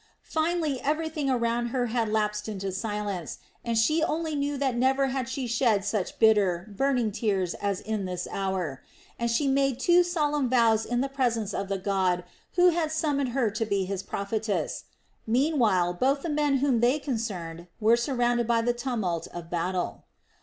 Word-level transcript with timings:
Finally 0.23 0.81
everything 0.81 1.29
around 1.29 1.67
her 1.67 1.85
had 1.85 2.09
lapsed 2.09 2.49
into 2.49 2.71
silence 2.71 3.37
and 3.63 3.77
she 3.77 4.01
only 4.01 4.35
knew 4.35 4.57
that 4.57 4.75
never 4.75 5.09
had 5.09 5.29
she 5.29 5.45
shed 5.45 5.85
such 5.85 6.17
bitter, 6.17 6.65
burning 6.75 7.11
tears 7.11 7.53
as 7.53 7.79
in 7.81 8.05
this 8.05 8.27
hour. 8.31 8.81
And 9.19 9.29
she 9.29 9.47
made 9.47 9.79
two 9.79 10.01
solemn 10.01 10.49
vows 10.49 10.85
in 10.87 11.01
the 11.01 11.07
presence 11.07 11.53
of 11.53 11.67
the 11.67 11.77
God 11.77 12.23
who 12.53 12.69
had 12.69 12.91
summoned 12.91 13.29
her 13.33 13.51
to 13.51 13.63
be 13.63 13.85
His 13.85 14.01
prophetess. 14.01 14.85
Meanwhile 15.27 15.93
both 15.93 16.23
the 16.23 16.29
men 16.29 16.57
whom 16.65 16.79
they 16.79 16.97
concerned 16.97 17.67
were 17.79 17.95
surrounded 17.95 18.47
by 18.47 18.63
the 18.63 18.73
tumult 18.73 19.27
of 19.27 19.51
battle. 19.51 20.05